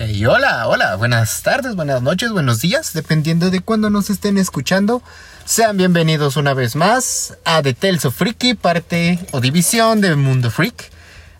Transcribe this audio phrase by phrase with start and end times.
[0.00, 5.02] Y hola, hola, buenas tardes, buenas noches, buenos días, dependiendo de cuándo nos estén escuchando.
[5.44, 10.92] Sean bienvenidos una vez más a The Tales Freaky, parte o división de Mundo Freak.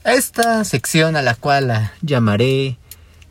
[0.03, 2.79] Esta sección a la cual llamaré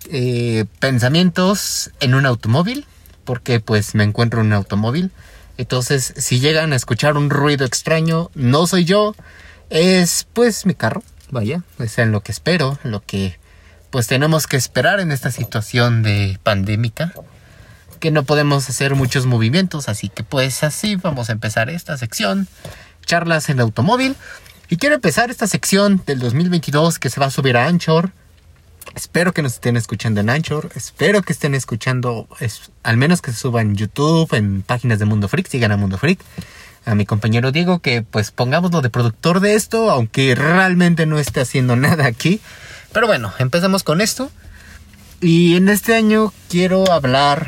[0.09, 2.85] eh, Pensamientos en un automóvil,
[3.25, 5.11] porque pues me encuentro en un automóvil.
[5.57, 9.13] Entonces, si llegan a escuchar un ruido extraño, no soy yo,
[9.69, 11.03] es pues mi carro.
[11.31, 13.37] Vaya, es en lo que espero, lo que
[13.89, 17.13] pues tenemos que esperar en esta situación de pandémica
[17.97, 22.47] que no podemos hacer muchos movimientos, así que pues así vamos a empezar esta sección,
[23.05, 24.15] charlas en automóvil.
[24.69, 28.11] Y quiero empezar esta sección del 2022 que se va a subir a Anchor.
[28.95, 32.27] Espero que nos estén escuchando en Anchor, espero que estén escuchando,
[32.83, 35.97] al menos que se suba en YouTube, en páginas de Mundo Freak, sigan a Mundo
[35.97, 36.19] Freak.
[36.85, 41.41] A mi compañero Diego que pues pongámoslo de productor de esto, aunque realmente no esté
[41.41, 42.39] haciendo nada aquí.
[42.97, 44.31] Pero bueno, empezamos con esto.
[45.21, 47.47] Y en este año quiero hablar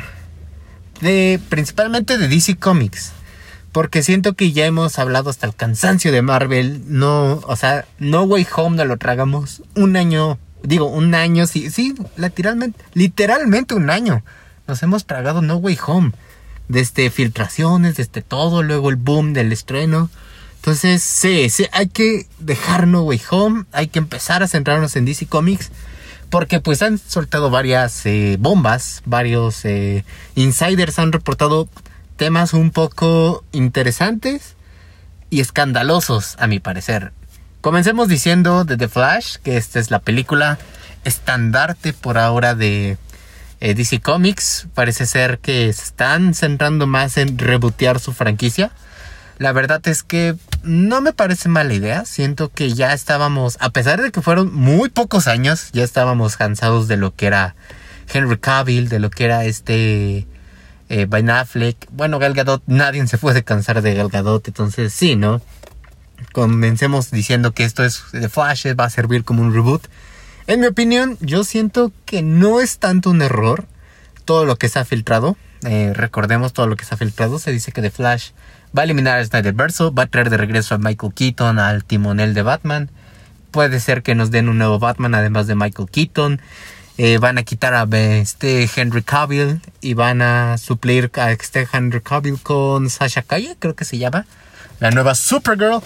[1.00, 3.10] de principalmente de DC Comics.
[3.72, 6.82] Porque siento que ya hemos hablado hasta el cansancio de Marvel.
[6.86, 9.64] No, o sea, No Way Home no lo tragamos.
[9.74, 14.22] Un año, digo, un año, sí, sí, literalmente, literalmente un año.
[14.68, 16.12] Nos hemos tragado No Way Home.
[16.68, 20.10] Desde filtraciones, desde todo, luego el boom del estreno.
[20.60, 25.06] Entonces, sí, sí, hay que dejar No Way Home, hay que empezar a centrarnos en
[25.06, 25.70] DC Comics,
[26.28, 31.66] porque pues han soltado varias eh, bombas, varios eh, insiders han reportado
[32.18, 34.54] temas un poco interesantes
[35.30, 37.14] y escandalosos, a mi parecer.
[37.62, 40.58] Comencemos diciendo de The Flash, que esta es la película
[41.04, 42.98] estandarte por ahora de
[43.60, 44.66] eh, DC Comics.
[44.74, 48.72] Parece ser que se están centrando más en rebotear su franquicia.
[49.38, 52.04] La verdad es que no me parece mala idea.
[52.04, 56.88] Siento que ya estábamos, a pesar de que fueron muy pocos años, ya estábamos cansados
[56.88, 57.54] de lo que era
[58.12, 60.26] Henry Cavill, de lo que era este
[60.88, 61.76] eh, Ben Affleck.
[61.90, 65.40] Bueno, Gal Gadot, nadie se puede cansar de Gal Gadot, entonces sí, ¿no?
[66.32, 69.86] Comencemos diciendo que esto es de Flash, va a servir como un reboot.
[70.46, 73.66] En mi opinión, yo siento que no es tanto un error
[74.24, 75.36] todo lo que se ha filtrado.
[75.62, 77.38] Eh, recordemos todo lo que se ha filtrado.
[77.38, 78.30] Se dice que The Flash
[78.76, 82.34] Va a eliminar a Snyderverso, va a traer de regreso a Michael Keaton al timonel
[82.34, 82.90] de Batman.
[83.50, 86.40] Puede ser que nos den un nuevo Batman además de Michael Keaton.
[86.96, 92.00] Eh, van a quitar a este Henry Cavill y van a suplir a este Henry
[92.00, 94.26] Cavill con Sasha Calle, creo que se llama,
[94.80, 95.80] la nueva Supergirl.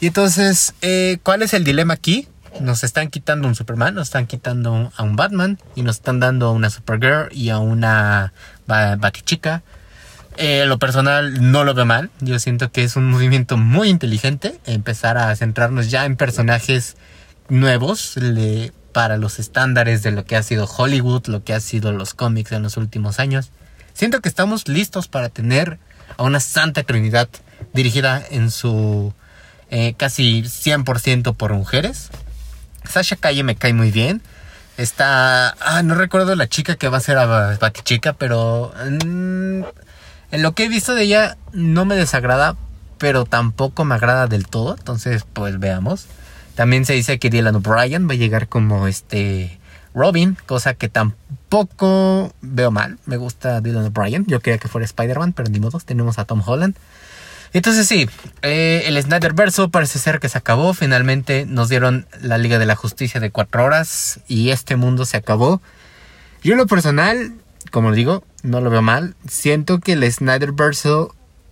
[0.00, 2.28] Y entonces, eh, ¿cuál es el dilema aquí?
[2.60, 6.46] Nos están quitando un Superman, nos están quitando a un Batman y nos están dando
[6.46, 8.32] a una Supergirl y a una
[8.66, 9.62] Batichica.
[10.36, 12.10] Eh, lo personal no lo veo mal.
[12.20, 16.96] Yo siento que es un movimiento muy inteligente empezar a centrarnos ya en personajes
[17.48, 18.14] nuevos
[18.92, 22.52] para los estándares de lo que ha sido Hollywood, lo que ha sido los cómics
[22.52, 23.50] en los últimos años.
[23.92, 25.78] Siento que estamos listos para tener
[26.16, 27.28] a una santa trinidad
[27.72, 29.14] dirigida en su
[29.70, 32.10] eh, casi 100% por mujeres.
[32.88, 34.22] Sasha Calle me cae muy bien.
[34.76, 35.54] Está.
[35.60, 38.72] Ah, no recuerdo la chica que va a ser a Batichica, pero.
[39.04, 39.62] Mm,
[40.34, 42.56] en lo que he visto de ella no me desagrada,
[42.98, 44.74] pero tampoco me agrada del todo.
[44.76, 46.06] Entonces, pues veamos.
[46.56, 49.58] También se dice que Dylan O'Brien va a llegar como este
[49.94, 52.98] Robin, cosa que tampoco veo mal.
[53.06, 54.26] Me gusta Dylan O'Brien.
[54.26, 56.76] Yo quería que fuera Spider-Man, pero ni modo, tenemos a Tom Holland.
[57.52, 58.10] Entonces sí,
[58.42, 60.74] eh, el Snyder Verso parece ser que se acabó.
[60.74, 65.16] Finalmente nos dieron la Liga de la Justicia de cuatro horas y este mundo se
[65.16, 65.62] acabó.
[66.42, 67.34] Yo en lo personal
[67.70, 69.14] como digo, no lo veo mal.
[69.28, 70.90] Siento que el Snyderverse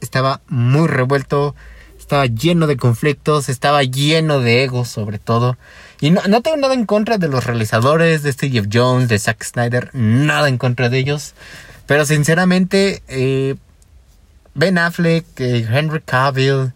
[0.01, 1.55] estaba muy revuelto,
[1.99, 5.57] estaba lleno de conflictos, estaba lleno de egos sobre todo.
[6.01, 9.91] Y no, tengo nada en contra de los realizadores, de Jeff Jones, de Zack Snyder,
[9.95, 11.35] nada en contra de ellos.
[11.87, 13.55] Pero sinceramente, eh,
[14.55, 16.73] Ben Affleck, eh, Henry Cavill,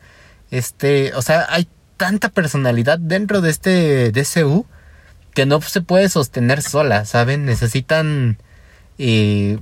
[0.50, 4.66] este, o sea, hay tanta personalidad dentro de este DCU
[5.34, 7.44] que no se puede sostener sola, ¿saben?
[7.44, 8.38] Necesitan
[8.98, 9.58] y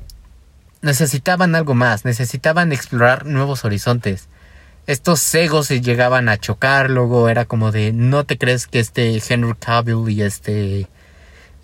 [0.83, 4.29] necesitaban algo más, necesitaban explorar nuevos horizontes.
[4.87, 9.21] Estos cegos se llegaban a chocar, luego era como de, ¿no te crees que este
[9.27, 10.89] Henry Cavill y este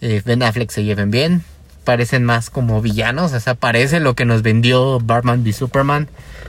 [0.01, 1.45] eh, Ben Affleck se lleven bien?
[1.85, 6.09] Parecen más como villanos, o sea, parece lo que nos vendió Batman v Superman,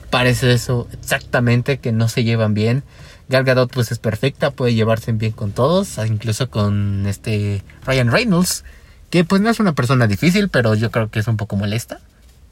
[0.10, 2.84] parece eso exactamente, que no se llevan bien.
[3.28, 8.64] Gal Gadot pues es perfecta, puede llevarse bien con todos, incluso con este Ryan Reynolds,
[9.12, 12.00] que pues no es una persona difícil, pero yo creo que es un poco molesta.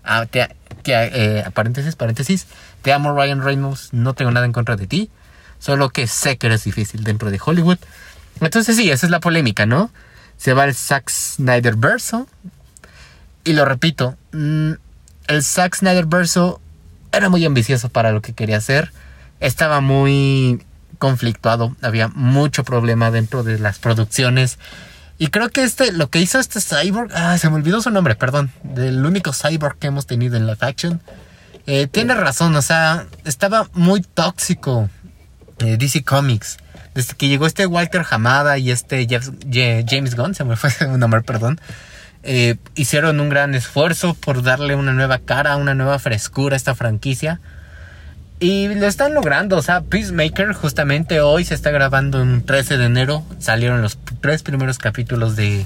[0.03, 0.47] Ah, te,
[0.85, 2.45] eh, paréntesis, paréntesis,
[2.81, 5.09] te amo Ryan Reynolds, no tengo nada en contra de ti,
[5.57, 7.77] solo que sé que eres difícil dentro de Hollywood.
[8.41, 9.89] Entonces sí, esa es la polémica, ¿no?
[10.37, 12.27] Se va el Zack Snyder verso
[13.43, 14.71] Y lo repito, mm,
[15.27, 16.61] el Zack Snyder verso
[17.11, 18.91] era muy ambicioso para lo que quería hacer.
[19.39, 20.63] Estaba muy
[20.97, 24.59] conflictuado, había mucho problema dentro de las producciones.
[25.21, 28.15] Y creo que este, lo que hizo este cyborg, ah, se me olvidó su nombre,
[28.15, 31.01] perdón, del único cyborg que hemos tenido en la faction.
[31.67, 34.89] Eh, tiene razón, o sea, estaba muy tóxico
[35.59, 36.57] eh, DC Comics.
[36.95, 41.21] Desde que llegó este Walter Hamada y este James Gunn, se me fue su nombre,
[41.21, 41.59] perdón.
[42.23, 46.75] Eh, hicieron un gran esfuerzo por darle una nueva cara, una nueva frescura a esta
[46.75, 47.41] franquicia.
[48.39, 52.85] Y lo están logrando, o sea, Peacemaker justamente hoy se está grabando en 13 de
[52.85, 53.25] enero.
[53.37, 55.65] Salieron los tres primeros capítulos de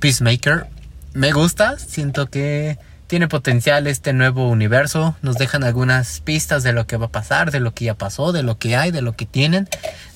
[0.00, 0.66] Peacemaker.
[1.14, 5.16] Me gusta, siento que tiene potencial este nuevo universo.
[5.22, 8.32] Nos dejan algunas pistas de lo que va a pasar, de lo que ya pasó,
[8.32, 9.68] de lo que hay, de lo que tienen.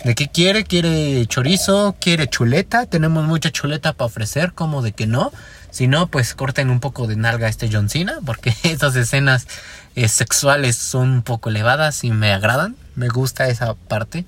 [0.04, 2.86] De qué quiere, quiere chorizo, quiere chuleta.
[2.86, 5.32] Tenemos mucha chuleta para ofrecer, como de que no.
[5.70, 9.46] Si no, pues corten un poco de nalga a este John Cena, porque esas escenas
[9.94, 12.76] eh, sexuales son un poco elevadas y me agradan.
[12.96, 14.24] Me gusta esa parte.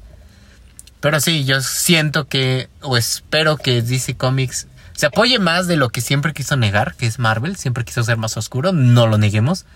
[1.02, 5.90] Pero sí, yo siento que, o espero que DC Comics se apoye más de lo
[5.90, 9.66] que siempre quiso negar, que es Marvel, siempre quiso ser más oscuro, no lo neguemos.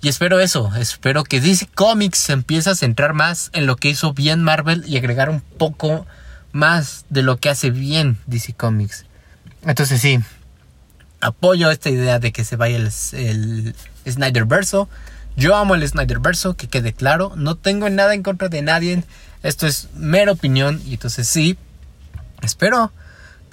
[0.00, 4.14] Y espero eso, espero que DC Comics empiece a centrar más en lo que hizo
[4.14, 6.06] bien Marvel y agregar un poco
[6.52, 9.06] más de lo que hace bien DC Comics.
[9.62, 10.20] Entonces sí,
[11.20, 13.74] apoyo esta idea de que se vaya el, el
[14.08, 14.88] Snyder Verso.
[15.40, 17.32] Yo amo el Snyder Verso, que quede claro.
[17.34, 19.02] No tengo nada en contra de nadie.
[19.42, 20.82] Esto es mera opinión.
[20.84, 21.56] Y entonces sí,
[22.42, 22.92] espero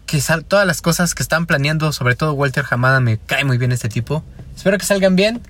[0.06, 3.72] que todas las cosas que están planeando, sobre todo Walter Hamada, me cae muy bien
[3.72, 4.22] este tipo.
[4.54, 5.42] Espero que salgan bien.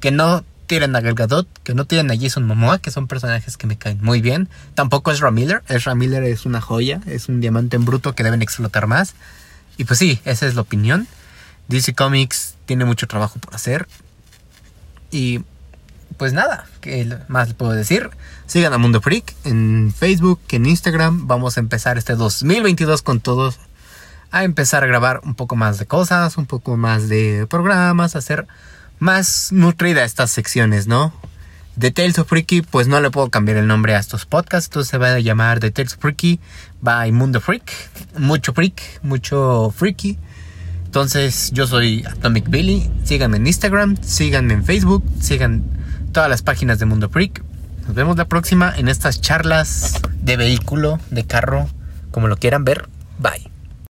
[0.00, 3.58] Que no tiren a Gal Gadot, que no tiren a Jason Momoa, que son personajes
[3.58, 4.48] que me caen muy bien.
[4.74, 5.62] Tampoco es Ramiller.
[5.68, 9.14] Es Ramiller es una joya, es un diamante en bruto que deben explotar más.
[9.76, 11.06] Y pues sí, esa es la opinión.
[11.68, 13.86] DC Comics tiene mucho trabajo por hacer.
[15.10, 15.42] Y
[16.22, 18.08] pues nada, ¿qué más puedo decir?
[18.46, 21.26] Sigan a Mundo Freak en Facebook, en Instagram.
[21.26, 23.58] Vamos a empezar este 2022 con todos.
[24.30, 28.46] A empezar a grabar un poco más de cosas, un poco más de programas, hacer
[29.00, 31.12] más nutrida estas secciones, ¿no?
[31.76, 34.92] The Tales of Freaky, pues no le puedo cambiar el nombre a estos podcasts, entonces
[34.92, 36.38] se va a llamar The Tales of Freaky
[36.82, 37.72] by Mundo Freak.
[38.16, 40.20] Mucho freak, mucho freaky.
[40.84, 42.88] Entonces, yo soy Atomic Billy.
[43.02, 45.81] Síganme en Instagram, síganme en Facebook, sigan
[46.12, 47.42] todas las páginas de Mundo Freak.
[47.86, 51.68] Nos vemos la próxima en estas charlas de vehículo, de carro,
[52.10, 52.88] como lo quieran ver.
[53.18, 53.51] Bye.